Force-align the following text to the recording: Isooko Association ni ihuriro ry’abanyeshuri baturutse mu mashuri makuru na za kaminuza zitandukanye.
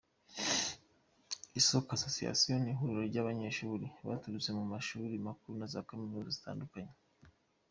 Isooko 1.59 1.89
Association 1.97 2.57
ni 2.61 2.71
ihuriro 2.73 3.01
ry’abanyeshuri 3.09 3.85
baturutse 4.07 4.49
mu 4.57 4.63
mashuri 4.73 5.13
makuru 5.27 5.53
na 5.59 5.67
za 5.73 5.87
kaminuza 5.87 6.29
zitandukanye. 6.37 6.93